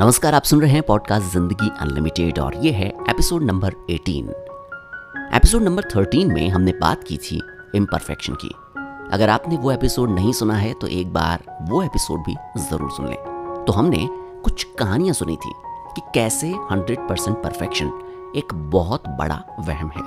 [0.00, 4.28] नमस्कार, आप सुन रहे हैं पॉडकास्ट ज़िंदगी अनलिमिटेड और ये है एपिसोड नंबर 18
[5.34, 7.40] एपिसोड नंबर 13 में हमने बात की थी
[7.74, 8.48] इम्परफेक्शन की।
[9.12, 13.08] अगर आपने वो एपिसोड नहीं सुना है तो एक बार वो एपिसोड भी ज़रूर सुन
[13.08, 14.08] लें। तो हमने
[14.44, 15.52] कुछ कहानियाँ सुनी थी
[15.94, 17.92] कि कैसे 100% परफेक्शन
[18.36, 20.02] एक बहुत बड़ा वहम है।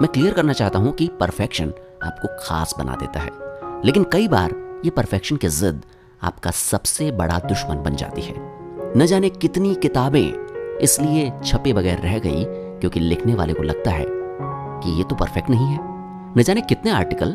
[0.00, 1.72] मैं क्लियर करना चाहता हूँ कि परफेक्शन
[2.04, 3.30] आपको खास बना देता है।
[3.84, 4.54] लेकिन कई बार
[4.84, 5.82] ये परफेक्शन की जिद
[6.22, 8.57] आपका सबसे बड़ा दुश्मन बन जाती है।
[8.96, 12.44] न जाने कितनी किताबें इसलिए छपे बगैर रह गई,
[12.80, 15.78] क्योंकि लिखने वाले को लगता है कि ये तो परफेक्ट नहीं है।
[16.38, 17.34] न जाने कितने आर्टिकल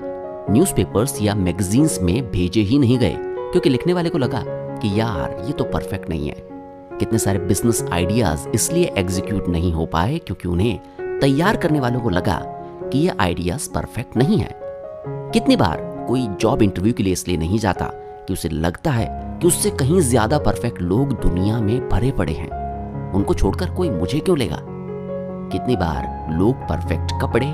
[0.49, 5.37] न्यूज़पेपर्स या मैगजीन्स में भेजे ही नहीं गए, क्योंकि लिखने वाले को लगा कि यार,
[5.45, 6.35] ये तो परफेक्ट नहीं है।
[6.99, 12.09] कितने सारे बिज़नेस आइडियाज़ इसलिए एग्जीक्यूट नहीं हो पाए, क्योंकि उन्हें तैयार करने वालों को
[12.09, 12.41] लगा
[12.83, 14.49] कि ये आइडियाज़ परफेक्ट नहीं है।
[15.33, 17.91] कितनी बार कोई जॉब इंटरव्यू के लिए इसलिए नहीं जाता
[18.27, 23.11] कि उसे लगता है कि उससे कहीं ज़्यादा परफेक्ट लोग दुनिया में भरे पड़े हैं।
[23.13, 24.59] उनको छोड़कर कोई मुझे क्यों लेगा?
[25.51, 27.53] कितनी बार लोग परफेक्ट कपड़े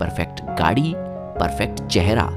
[0.00, 0.92] परफेक्ट गाड़ी
[1.40, 2.28] परफेक्ट चेहरा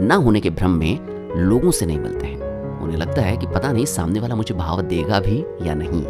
[0.00, 3.72] ना होने के भ्रम में लोगों से नहीं मिलते हैं। उन्हें लगता है कि पता
[3.72, 6.04] नहीं सामने वाला मुझे भाव देगा भी या नहीं।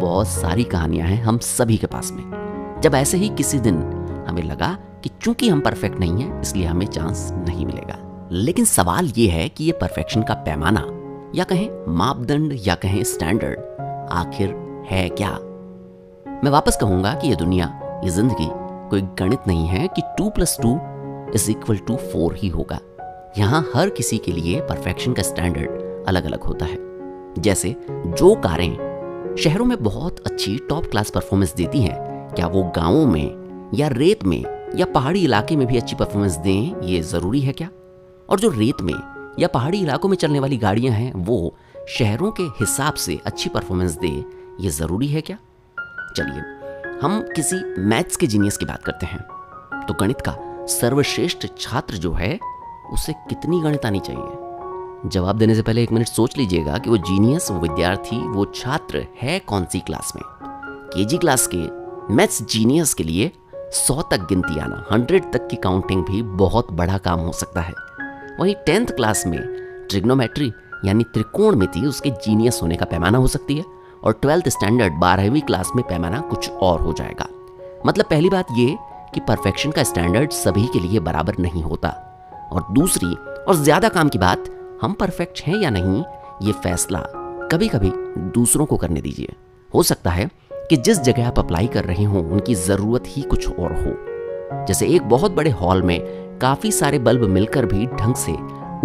[0.00, 3.82] बहुत सारी कहानियाँ हैं हम सभी के पास में। जब ऐसे ही किसी दिन
[4.28, 7.98] हमें लगा कि चूँकि हम परफेक्ट नहीं है, इसलिए हमें चांस नहीं मिलेगा।
[8.32, 10.80] लेकिन सवाल यह है कि यह परफेक्शन का पैमाना
[11.34, 13.58] या कहें मापदंड या कहें स्टैंडर्ड
[14.12, 14.48] आखिर
[14.90, 15.30] है क्या?
[16.44, 18.48] मैं वापस कहूँगा कि यह दुनिया, ये ज़िंदगी
[18.90, 20.80] कोई गणित नहीं है कि two plus two
[21.34, 22.78] is equal to four ही होगा।
[23.38, 25.70] यहाँ हर किसी के लिए परफेक्शन का स्टैंडर्ड
[26.08, 26.78] अलग अलग होता है।
[27.38, 33.06] जैसे, जो कारें शहरों में बहुत अच्छी टॉप क्लास परफॉर्मेंस देती हैं, क्या वो गाँवों
[33.06, 37.52] में या रेत में या पहाड़ी इलाके में भी अच्छी परफॉर्मेंस दें, ये ज़रूरी है
[37.52, 37.68] क्या?
[38.30, 38.94] और जो रेत में
[39.38, 41.54] या पहाड़ी इलाकों में चलने वाली गाड़ियाँ हैं, वो
[41.88, 44.24] शहरों के हिसाब से अच्छी परफॉर्मेंस दे,
[44.60, 45.38] ये ज़रूरी है क्या?
[46.16, 46.42] चलिए,
[47.02, 49.20] हम किसी मैथ्स के जीनियस की बात करते हैं।
[49.86, 52.38] तो गणित का सर्वश्रेष्ठ छात्र जो है,
[52.92, 54.28] उसे कितनी गणित आनी चाहिए?
[55.06, 59.06] जवाब देने से पहले एक मिनट सोच लीजिएगा कि वो जीनियस वो विद्यार्थी, वो छात्र
[59.22, 60.22] है कौन सी क्लास में?
[60.94, 61.80] केजी क्लास के
[62.14, 66.98] मैथ्स जीनियस के लिए सौ तक गिनती आना हंड्रेड तक की काउंटिंग भी बहुत बड़ा
[66.98, 67.74] काम हो सकता है।
[68.40, 69.40] वहीं टेंथ क्लास में
[69.90, 70.52] ट्रिग्नोमेट्री,
[70.84, 73.64] यानी त्रिकोण थी, उसके जीनियस होने का पैमाना हो सकती है,
[74.04, 77.26] और ट्वेल्थ स्टैंडर्ड बारहवीं क्लास में पैमाना कुछ और हो जाएगा।
[77.86, 78.76] मतलब पहली बात ये
[79.14, 81.88] कि परफेक्शन का स्टैंडर्ड सभी के लिए बराबर नहीं होता।
[82.52, 83.14] और दूसरी
[83.48, 84.44] और ज़्यादा काम की बात,
[84.82, 86.02] हम परफेक्ट हैं या नहीं,
[86.42, 87.02] ये फैसला
[87.52, 87.92] कभी कभी
[88.34, 89.34] दूसरों को करने दीजिए।
[89.74, 93.48] हो सकता है कि जिस जगह आप अप्लाई कर रहे हो, उनकी ज़रूरत ही कुछ
[93.48, 98.32] और हो। जैसे एक बहुत बड़े हॉल में काफ़ी सारे बल्ब मिलकर भी ढंग से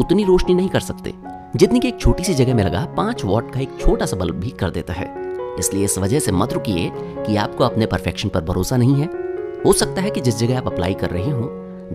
[0.02, 1.14] उतनी रोशनी नहीं कर सकते,
[1.56, 4.36] जितनी की एक छोटी सी जगह में लगा पाँच वॉट का एक छोटा सा बल्ब
[4.36, 5.08] भी कर देता है।
[5.60, 9.06] इसलिए इस वजह से मत रुकिए कि आपको अपने परफेक्शन पर भरोसा नहीं है।
[9.66, 11.50] हो सकता है कि जिस जगह आप अप्लाई कर रहे हो,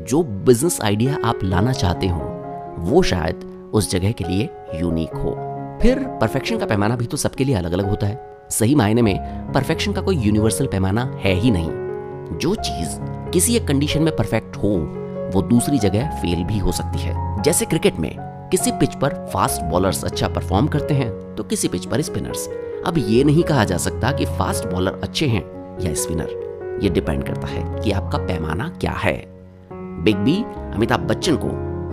[0.08, 2.20] जो बिज़नेस आइडिया आप लाना चाहते हो,
[2.78, 3.44] वो शायद
[3.74, 5.34] उस जगह के लिए यूनिक हो।
[5.82, 9.52] फिर परफेक्शन का पैमाना भी तो सबके लिए अलग अलग होता है। सही मायने में
[9.52, 12.98] परफेक्शन का कोई यूनिवर्सल पैमाना है ही नहीं। जो चीज़
[13.30, 14.74] किसी एक कंडीशन में परफेक्ट हो
[15.30, 18.10] वो दूसरी जगह फेल भी हो सकती है। जैसे क्रिकेट में,
[18.50, 22.48] किसी पिच पर फास्ट बॉलर्स अच्छा परफॉर्म करते हैं तो किसी पिच पर स्पिनर्स
[22.86, 25.42] अब ये नहीं कहा जा सकता कि फास्ट बॉलर अच्छे हैं
[25.80, 29.14] या स्पिनर ये डिपेंड करता है कि आपका पैमाना क्या है।
[30.04, 30.36] बिग बी
[30.74, 31.48] अमिताभ बच्चन को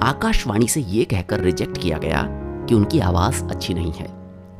[0.05, 2.23] आकाशवाणी से ये कहकर रिजेक्ट किया गया
[2.69, 4.07] कि उनकी आवाज़ अच्छी नहीं है।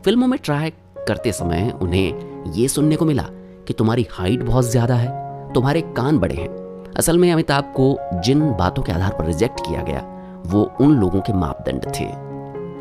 [0.06, 0.74] फ़िल्मों में ट्राई
[1.08, 3.24] करते समय उन्हें ये सुनने को मिला
[3.68, 6.50] कि तुम्हारी हाइट बहुत ज़्यादा है, तुम्हारे कान बड़े हैं।
[6.94, 10.04] असल में अमिताभ को जिन बातों के आधार पर रिजेक्ट किया गया,
[10.46, 12.06] वो उन लोगों के मापदंड थे।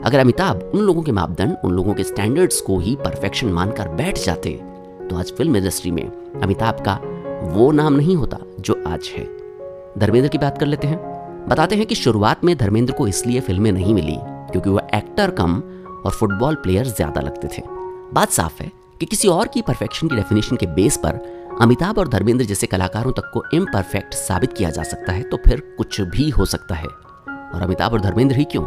[0.03, 4.19] अगर अमिताभ उन लोगों के मापदंड, उन लोगों के स्टैंडर्ड्स को ही परफेक्शन मानकर बैठ
[4.19, 4.51] जाते
[5.03, 6.03] तो आज फ़िल्म इंडस्ट्री में
[6.43, 6.99] अमिताभ का
[7.53, 9.25] वो नाम नहीं होता जो आज है।
[9.99, 10.99] धर्मेंद्र की बात कर लेते हैं।
[11.49, 14.17] बताते हैं कि शुरुआत में धर्मेंद्र को इसलिए फ़िल्में नहीं मिली,
[14.51, 15.63] क्योंकि वह एक्टर कम
[16.05, 17.63] और फुटबॉल प्लेयर ज़्यादा लगते थे।
[18.15, 18.71] बात साफ़ है
[19.01, 21.21] कि किसी और की परफेक्शन की डेफिनेशन के बेस पर
[21.61, 25.61] अमिताभ और धर्मेंद्र जैसे कलाकारों तक को इम्परफेक्ट साबित किया जा सकता है तो फिर
[25.79, 28.63] कुछ भी हो सकता है। और अमिताभ और धर्मेंद्र ही क्यों?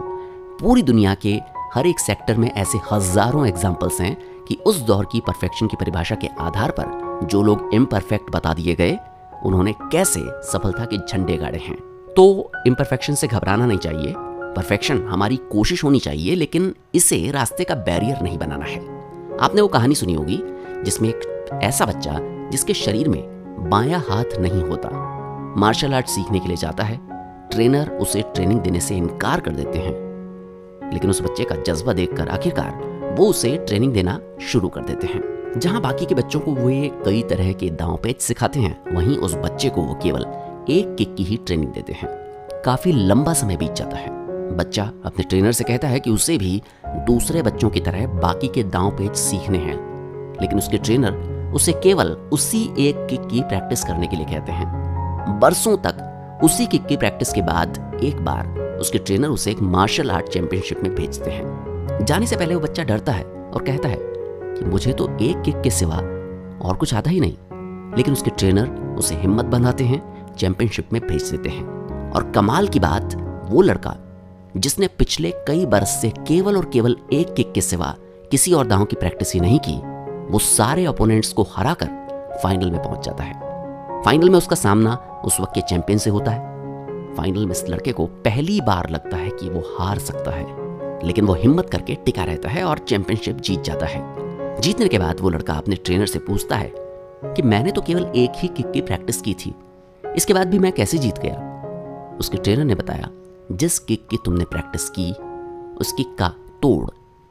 [0.57, 1.33] पूरी दुनिया के
[1.73, 4.15] हर एक सेक्टर में ऐसे हज़ारों एग्जाम्पल्स हैं
[4.47, 8.75] कि उस दौर की परफेक्शन की परिभाषा के आधार पर जो लोग इम्परफेक्ट बता दिए
[8.75, 8.97] गए,
[9.45, 11.77] उन्होंने कैसे सफलता के झंडे गाड़े हैं।
[12.13, 17.75] तो इम्परफेक्शन से घबराना नहीं चाहिए। परफेक्शन हमारी कोशिश होनी चाहिए, लेकिन इसे रास्ते का
[17.75, 18.79] बैरियर नहीं बनाना है।
[19.37, 20.43] आपने वो कहानी सुनी होगी,
[20.83, 24.89] जिसमें एक ऐसा बच्चा जिसके शरीर में बाया हाथ नहीं होता
[25.57, 26.99] मार्शल आर्ट सीखने के लिए जाता है
[27.51, 30.09] ट्रेनर उसे ट्रेनिंग देने से इनकार कर देते हैं।
[30.93, 35.39] लेकिन उस बच्चे का जज्बा देखकर आखिरकार वो उसे ट्रेनिंग देना शुरू कर देते हैं।
[35.57, 39.35] जहाँ बाकी के बच्चों को वे कई तरह के दांव पेच सिखाते हैं, वहीं उस
[39.35, 40.21] बच्चे को वो केवल
[40.69, 42.07] एक किक की ही ट्रेनिंग देते हैं।
[42.65, 44.19] काफ़ी लंबा समय बीत जाता है।
[44.55, 48.63] बच्चा अपने ट्रेनर से कहता है कि उसे भी दूसरे बच्चों की तरह बाकी के
[48.63, 49.89] दांव पेच सीखने हैं।
[50.41, 54.89] लेकिन उसके ट्रेनर उसे केवल उसी एक किक की प्रैक्टिस करने के लिए कहते हैं।
[55.39, 56.05] बरसों तक
[56.43, 58.47] उसी किक की प्रैक्टिस के बाद एक बार
[58.81, 62.83] उसके ट्रेनर उसे एक मार्शल आर्ट चैंपियनशिप में भेजते हैं। जाने से पहले वो बच्चा
[62.83, 65.97] डरता है और कहता है कि मुझे तो एक किक के सिवा
[66.67, 67.37] और कुछ आता ही नहीं।
[67.95, 71.65] लेकिन उसके ट्रेनर उसे हिम्मत बनाते हैं, चैंपियनशिप में भेज देते हैं।
[72.11, 73.15] और कमाल की बात,
[73.49, 73.95] वो लड़का,
[74.57, 77.95] जिसने पिछले कई बरस से केवल और केवल एक किक के सिवा
[78.31, 79.81] किसी और दांव की प्रैक्टिस ही नहीं की
[80.31, 81.87] वो सारे ओपोनेंट्स को हरा कर
[82.43, 83.49] फाइनल में पहुँच जाता है।
[84.03, 86.49] फाइनल में उसका सामना उस वक्त के चैंपियन से होता है।
[87.15, 90.69] फाइनल में इस लड़के को पहली बार लगता है कि वो हार सकता है।
[91.03, 94.19] लेकिन वो हिम्मत करके टिका रहता है और चैंपियनशिप जीत जाता है।
[94.61, 96.73] जीतने के बाद वो लड़का अपने ट्रेनर से पूछता है
[97.23, 99.55] कि मैंने तो केवल एक ही किक की प्रैक्टिस की थी।
[100.15, 101.35] इसके बाद भी मैं कैसे जीत गया?
[102.19, 103.09] उसके ट्रेनर ने बताया,
[103.51, 105.11] जिस किक की तुमने प्रैक्टिस की
[105.77, 106.27] उस किक का
[106.61, 106.89] तोड़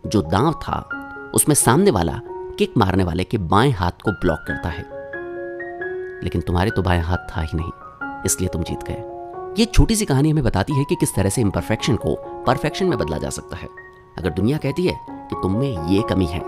[0.08, 0.88] जो दांव था,
[1.34, 2.20] उसमें सामने वाला
[2.58, 4.82] किक मारने वाले के बाएँ हाथ को ब्लॉक करता है।
[6.24, 9.04] लेकिन तुम्हारे तो बाएँ हाथ था ही नहीं, इसलिए तुम जीत गए।
[9.58, 12.14] ये छोटी सी कहानी हमें बताती है कि किस तरह से इम्परफेक्शन को
[12.46, 13.68] परफेक्शन में बदला जा सकता है।
[14.18, 16.40] अगर दुनिया कहती है कि तुम में ये कमी है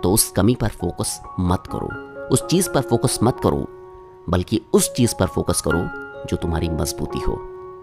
[0.00, 1.88] तो उस कमी पर फोकस मत करो।
[2.28, 3.66] उस चीज़ पर फोकस मत करो,
[4.28, 5.80] बल्कि उस चीज़ पर फोकस करो
[6.26, 7.38] जो तुम्हारी मजबूती हो।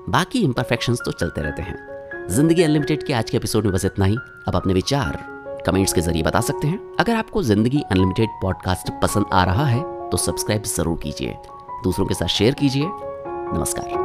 [0.09, 4.05] बाकी इम्परफेक्शंस तो चलते रहते हैं। ज़िंदगी अनलिमिटेड के आज के एपिसोड में बस इतना
[4.05, 4.17] ही।
[4.47, 5.32] अब अपने विचार
[5.65, 9.81] कमेंट्स के ज़रिए बता सकते हैं। अगर आपको ज़िंदगी अनलिमिटेड पॉडकास्ट पसंद आ रहा है
[10.09, 11.37] तो सब्सक्राइब ज़रूर कीजिए।
[11.83, 14.02] दूसरों के साथ शेयर कीजिए। नमस्कार।